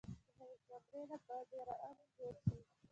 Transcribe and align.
د 0.03 0.03
هغې 0.03 0.57
کمرې 0.67 1.01
نه 1.09 1.17
به 1.25 1.35
ډېران 1.49 1.95
جوړ 2.15 2.33
شي 2.43 2.57